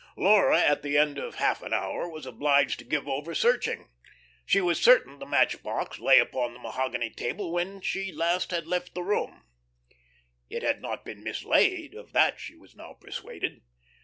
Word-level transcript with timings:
Laura, 0.17 0.59
at 0.59 0.81
the 0.81 0.97
end 0.97 1.19
of 1.19 1.35
half 1.35 1.61
an 1.61 1.73
hour, 1.73 2.09
was 2.09 2.25
obliged 2.25 2.79
to 2.79 2.83
give 2.83 3.07
over 3.07 3.35
searching. 3.35 3.87
She 4.47 4.59
was 4.59 4.81
certain 4.81 5.19
the 5.19 5.27
match 5.27 5.61
box 5.61 5.99
lay 5.99 6.17
upon 6.17 6.53
the 6.53 6.59
mahogany 6.59 7.11
table 7.11 7.51
when 7.51 7.75
last 7.85 7.85
she 7.85 8.11
left 8.11 8.95
the 8.95 9.03
room. 9.03 9.43
It 10.49 10.63
had 10.63 10.81
not 10.81 11.05
been 11.05 11.23
mislaid; 11.23 11.93
of 11.93 12.13
that 12.13 12.39
she 12.39 12.55
was 12.55 12.73
now 12.75 12.93
persuaded. 12.93 13.61